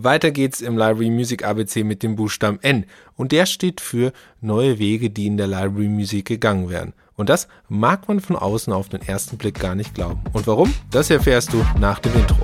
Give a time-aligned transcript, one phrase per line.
[0.00, 4.78] Weiter geht's im Library Music ABC mit dem Buchstaben N und der steht für neue
[4.78, 6.92] Wege, die in der Library Music gegangen werden.
[7.16, 10.22] Und das mag man von außen auf den ersten Blick gar nicht glauben.
[10.32, 10.72] Und warum?
[10.92, 12.36] Das erfährst du nach dem Intro.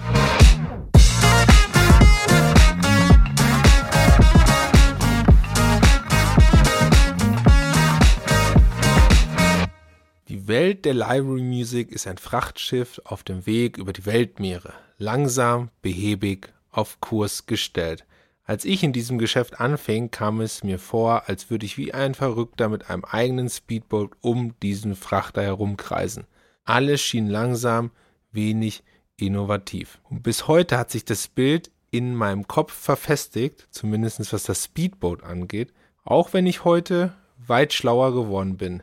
[10.27, 14.73] Die Welt der Library Music ist ein Frachtschiff auf dem Weg über die Weltmeere.
[14.99, 18.05] Langsam, behäbig, auf Kurs gestellt.
[18.45, 22.15] Als ich in diesem Geschäft anfing, kam es mir vor, als würde ich wie ein
[22.15, 26.27] Verrückter mit einem eigenen Speedboat um diesen Frachter herumkreisen.
[26.65, 27.91] Alles schien langsam,
[28.33, 28.84] wenig
[29.17, 29.98] innovativ.
[30.11, 35.23] Und bis heute hat sich das Bild in meinem Kopf verfestigt, zumindest was das Speedboat
[35.23, 35.73] angeht,
[36.05, 37.15] auch wenn ich heute
[37.47, 38.83] weit schlauer geworden bin.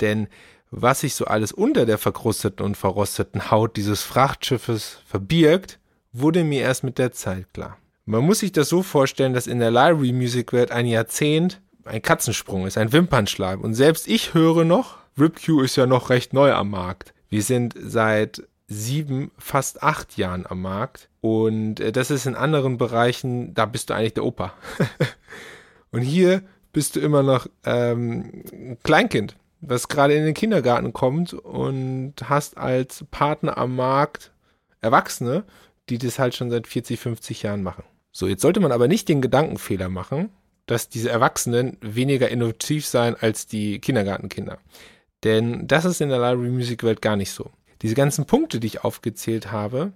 [0.00, 0.28] Denn
[0.70, 5.78] was sich so alles unter der verkrusteten und verrosteten Haut dieses Frachtschiffes verbirgt,
[6.12, 7.78] wurde mir erst mit der Zeit klar.
[8.04, 12.02] Man muss sich das so vorstellen, dass in der Library Music Welt ein Jahrzehnt ein
[12.02, 13.60] Katzensprung ist, ein Wimpernschlag.
[13.60, 17.12] Und selbst ich höre noch, RipQ ist ja noch recht neu am Markt.
[17.28, 21.08] Wir sind seit sieben, fast acht Jahren am Markt.
[21.20, 24.52] Und äh, das ist in anderen Bereichen, da bist du eigentlich der Opa.
[25.90, 26.42] und hier
[26.72, 33.04] bist du immer noch ähm, Kleinkind, was gerade in den Kindergarten kommt und hast als
[33.10, 34.32] Partner am Markt
[34.80, 35.44] Erwachsene,
[35.90, 37.84] die das halt schon seit 40, 50 Jahren machen.
[38.12, 40.30] So, jetzt sollte man aber nicht den Gedankenfehler machen,
[40.66, 44.58] dass diese Erwachsenen weniger innovativ sein als die Kindergartenkinder.
[45.24, 47.50] Denn das ist in der Library Music Welt gar nicht so.
[47.82, 49.92] Diese ganzen Punkte, die ich aufgezählt habe,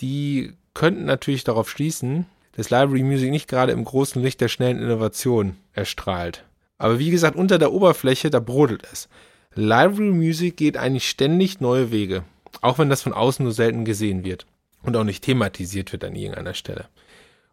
[0.00, 4.78] die könnten natürlich darauf schließen, dass Library Music nicht gerade im großen Licht der schnellen
[4.78, 6.44] Innovation erstrahlt.
[6.78, 9.08] Aber wie gesagt, unter der Oberfläche, da brodelt es.
[9.54, 12.24] Library Music geht eigentlich ständig neue Wege,
[12.60, 14.46] auch wenn das von außen nur selten gesehen wird
[14.82, 16.86] und auch nicht thematisiert wird an irgendeiner Stelle.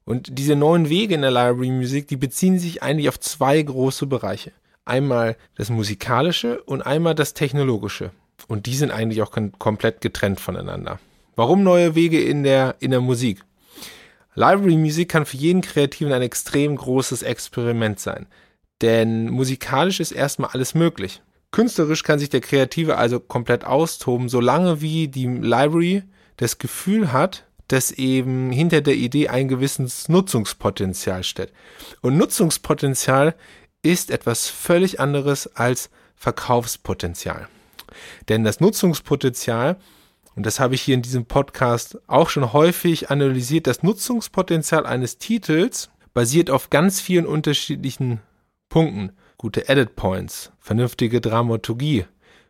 [0.05, 4.05] Und diese neuen Wege in der Library Music, die beziehen sich eigentlich auf zwei große
[4.05, 4.53] Bereiche.
[4.85, 8.11] Einmal das musikalische und einmal das technologische.
[8.47, 10.99] Und die sind eigentlich auch komplett getrennt voneinander.
[11.35, 13.43] Warum neue Wege in der, in der Musik?
[14.35, 18.27] Library Music kann für jeden Kreativen ein extrem großes Experiment sein.
[18.81, 21.21] Denn musikalisch ist erstmal alles möglich.
[21.51, 26.03] Künstlerisch kann sich der Kreative also komplett austoben, solange wie die Library
[26.37, 31.51] das Gefühl hat, dass eben hinter der Idee ein gewisses Nutzungspotenzial steht.
[32.01, 33.35] Und Nutzungspotenzial
[33.81, 37.47] ist etwas völlig anderes als Verkaufspotenzial.
[38.29, 39.77] Denn das Nutzungspotenzial,
[40.35, 45.17] und das habe ich hier in diesem Podcast auch schon häufig analysiert, das Nutzungspotenzial eines
[45.17, 48.21] Titels basiert auf ganz vielen unterschiedlichen
[48.69, 49.11] Punkten.
[49.37, 52.05] Gute Edit Points, vernünftige Dramaturgie,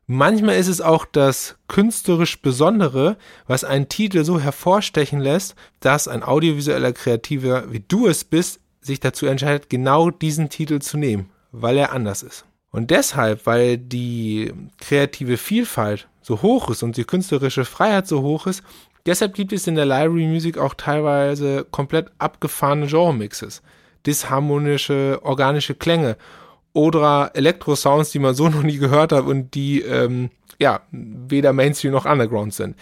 [0.10, 6.24] Manchmal ist es auch das künstlerisch Besondere, was einen Titel so hervorstechen lässt, dass ein
[6.24, 11.78] audiovisueller Kreativer, wie du es bist, sich dazu entscheidet, genau diesen Titel zu nehmen, weil
[11.78, 12.46] er anders ist.
[12.72, 18.48] Und deshalb, weil die kreative Vielfalt so hoch ist und die künstlerische Freiheit so hoch
[18.48, 18.64] ist,
[19.06, 23.62] deshalb gibt es in der Library Music auch teilweise komplett abgefahrene Genre-Mixes,
[24.06, 26.16] disharmonische, organische Klänge
[26.78, 30.30] oder Elektro-Sounds, die man so noch nie gehört hat und die ähm,
[30.60, 32.76] ja weder Mainstream noch Underground sind.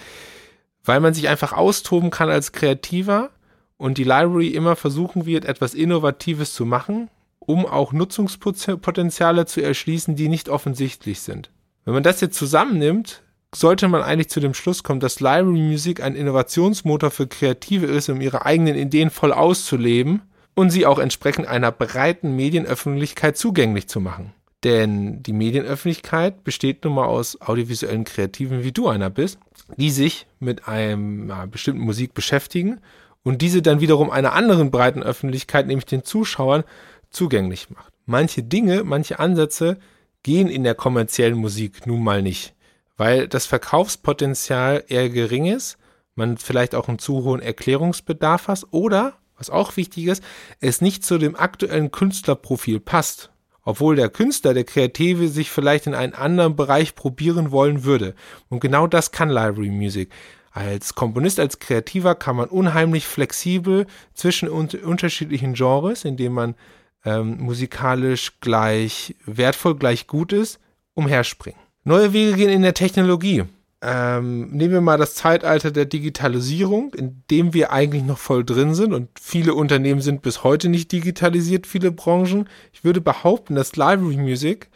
[0.84, 3.30] Weil man sich einfach austoben kann als Kreativer
[3.78, 10.16] und die Library immer versuchen wird, etwas Innovatives zu machen, um auch Nutzungspotenziale zu erschließen,
[10.16, 11.50] die nicht offensichtlich sind.
[11.86, 13.24] Wenn man das jetzt zusammennimmt,
[13.54, 18.10] sollte man eigentlich zu dem Schluss kommen, dass Library Music ein Innovationsmotor für Kreative ist,
[18.10, 20.22] um ihre eigenen Ideen voll auszuleben
[20.56, 24.34] und sie auch entsprechend einer breiten Medienöffentlichkeit zugänglich zu machen.
[24.64, 29.38] Denn die Medienöffentlichkeit besteht nun mal aus audiovisuellen Kreativen, wie du einer bist,
[29.78, 32.80] die sich mit einer bestimmten Musik beschäftigen
[33.22, 36.64] und diese dann wiederum einer anderen breiten Öffentlichkeit, nämlich den Zuschauern,
[37.12, 37.94] zugänglich macht.
[38.06, 39.78] Manche Dinge, manche Ansätze
[40.24, 42.56] gehen in der kommerziellen Musik nun mal nicht,
[42.98, 45.78] weil das Verkaufspotenzial eher gering ist,
[46.16, 50.24] man vielleicht auch einen zu hohen Erklärungsbedarf hat oder was auch wichtig ist,
[50.60, 53.32] es nicht zu dem aktuellen Künstlerprofil passt.
[53.64, 58.14] Obwohl der Künstler, der Kreative, sich vielleicht in einen anderen Bereich probieren wollen würde.
[58.48, 60.12] Und genau das kann Library Music.
[60.52, 66.56] Als Komponist, als Kreativer kann man unheimlich flexibel zwischen un unterschiedlichen Genres, indem man
[67.04, 70.60] ähm, musikalisch gleich wertvoll, gleich gut ist,
[70.94, 71.60] umherspringen.
[71.84, 73.46] Neue Wege gehen in der Technologie
[73.82, 78.74] ähm, nehmen wir mal das Zeitalter der Digitalisierung, in dem wir eigentlich noch voll drin
[78.74, 82.50] sind und viele Unternehmen sind bis heute nicht digitalisiert, viele Branchen.
[82.74, 84.70] Ich würde behaupten, dass Library Music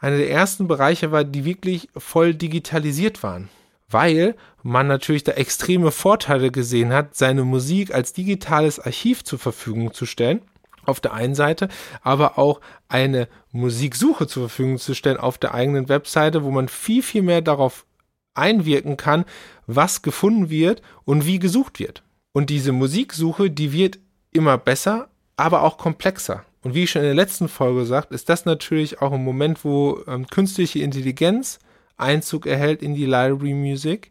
[0.00, 3.48] einer der ersten Bereiche war, die wirklich voll digitalisiert waren.
[3.90, 9.92] weil man natürlich da extreme Vorteile gesehen hat, seine Musik als digitales Archiv zur Verfügung
[9.92, 10.40] zu stellen
[10.84, 11.68] auf der einen Seite,
[12.02, 17.02] aber auch eine Musiksuche zur Verfügung zu stellen auf der eigenen Webseite, wo man viel,
[17.02, 17.86] viel mehr darauf
[18.34, 19.24] einwirken kann,
[19.66, 22.02] was gefunden wird und wie gesucht wird.
[22.32, 23.98] Und diese Musiksuche, die wird
[24.32, 26.44] immer besser, aber auch komplexer.
[26.62, 29.64] Und wie ich schon in der letzten Folge gesagt, ist das natürlich auch ein Moment,
[29.64, 31.58] wo ähm, künstliche Intelligenz
[31.96, 34.10] Einzug erhält in die Library Music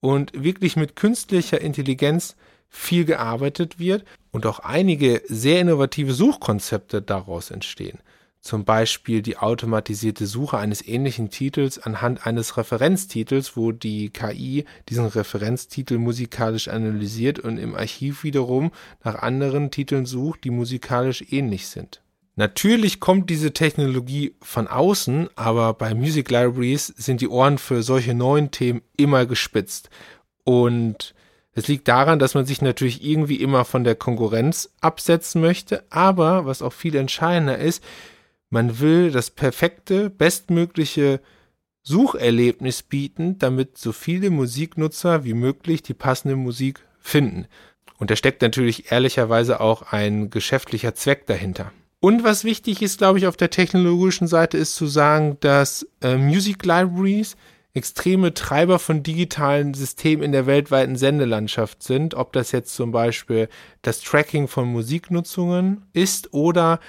[0.00, 2.36] und wirklich mit künstlicher Intelligenz
[2.68, 7.98] viel gearbeitet wird und auch einige sehr innovative Suchkonzepte daraus entstehen.
[8.46, 15.06] Zum Beispiel die automatisierte Suche eines ähnlichen Titels anhand eines Referenztitels, wo die KI diesen
[15.06, 18.70] Referenztitel musikalisch analysiert und im Archiv wiederum
[19.02, 22.02] nach anderen Titeln sucht, die musikalisch ähnlich sind.
[22.36, 28.14] Natürlich kommt diese Technologie von außen, aber bei Music Libraries sind die Ohren für solche
[28.14, 29.90] neuen Themen immer gespitzt.
[30.44, 31.16] Und
[31.54, 36.46] es liegt daran, dass man sich natürlich irgendwie immer von der Konkurrenz absetzen möchte, aber
[36.46, 37.82] was auch viel entscheidender ist,
[38.50, 41.20] man will das perfekte, bestmögliche
[41.82, 47.46] Sucherlebnis bieten, damit so viele Musiknutzer wie möglich die passende Musik finden.
[47.98, 51.72] Und da steckt natürlich ehrlicherweise auch ein geschäftlicher Zweck dahinter.
[52.00, 56.16] Und was wichtig ist, glaube ich, auf der technologischen Seite ist zu sagen, dass äh,
[56.16, 57.36] Music Libraries
[57.72, 63.48] extreme Treiber von digitalen Systemen in der weltweiten Sendelandschaft sind, ob das jetzt zum Beispiel
[63.82, 66.80] das Tracking von Musiknutzungen ist oder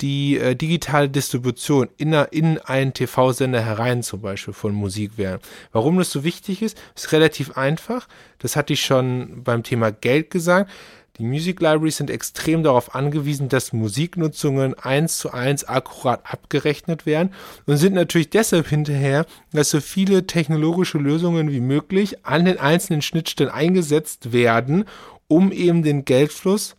[0.00, 5.40] die äh, digitale Distribution in, in einen TV-Sender herein zum Beispiel von Musik wäre.
[5.72, 8.08] Warum das so wichtig ist, ist relativ einfach.
[8.38, 10.70] Das hatte ich schon beim Thema Geld gesagt.
[11.18, 17.34] Die Music Libraries sind extrem darauf angewiesen, dass Musiknutzungen eins zu eins akkurat abgerechnet werden
[17.66, 23.02] und sind natürlich deshalb hinterher, dass so viele technologische Lösungen wie möglich an den einzelnen
[23.02, 24.84] Schnittstellen eingesetzt werden,
[25.28, 26.76] um eben den Geldfluss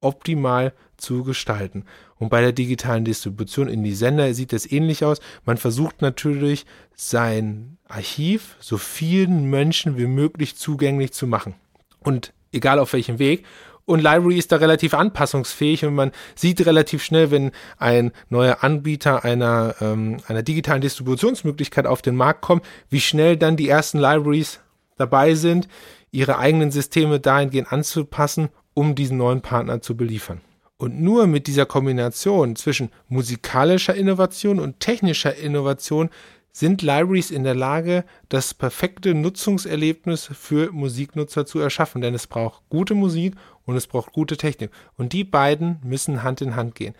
[0.00, 1.84] optimal zu gestalten.
[2.22, 5.18] Und bei der digitalen Distribution in die Sender sieht es ähnlich aus.
[5.44, 11.56] Man versucht natürlich, sein Archiv so vielen Menschen wie möglich zugänglich zu machen.
[11.98, 13.44] Und egal auf welchem Weg.
[13.86, 19.24] Und Library ist da relativ anpassungsfähig und man sieht relativ schnell, wenn ein neuer Anbieter
[19.24, 24.60] einer, ähm, einer digitalen Distributionsmöglichkeit auf den Markt kommt, wie schnell dann die ersten Libraries
[24.96, 25.66] dabei sind,
[26.12, 30.40] ihre eigenen Systeme dahingehend anzupassen, um diesen neuen Partner zu beliefern.
[30.82, 36.10] Und nur mit dieser Kombination zwischen musikalischer Innovation und technischer Innovation
[36.50, 42.68] sind Libraries in der Lage, das perfekte Nutzungserlebnis für Musiknutzer zu erschaffen, denn es braucht
[42.68, 44.72] gute Musik und es braucht gute Technik.
[44.96, 46.96] Und die beiden müssen Hand in Hand gehen,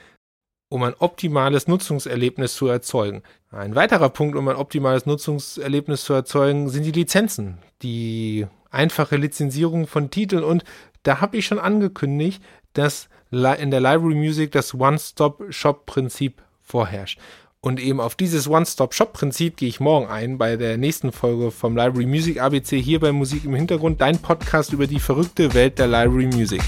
[0.69, 3.25] um ein optimales Nutzungserlebnis zu erzeugen.
[3.51, 9.89] Ein weiterer Punkt, um ein optimales Nutzungserlebnis zu erzeugen, sind die Lizenzen, die einfache Lizenzierung
[9.89, 10.63] von Titeln und
[11.03, 12.41] da habe ich schon angekündigt,
[12.75, 17.19] dass in der Library Music das One-Stop-Shop-Prinzip vorherrscht.
[17.61, 22.07] Und eben auf dieses One-Stop-Shop-Prinzip gehe ich morgen ein bei der nächsten Folge vom Library
[22.07, 26.27] Music ABC hier bei Musik im Hintergrund, dein Podcast über die verrückte Welt der Library
[26.27, 26.61] Music.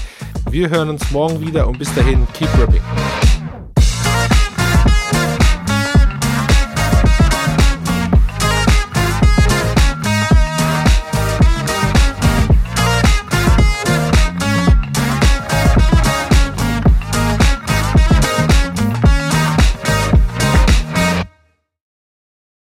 [0.49, 2.81] Wir hören uns morgen wieder und bis dahin, keep rapping.